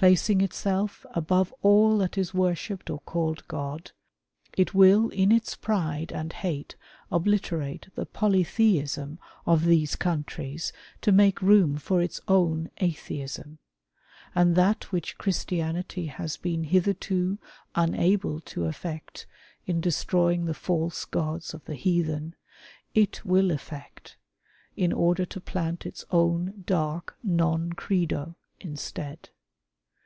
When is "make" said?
11.10-11.42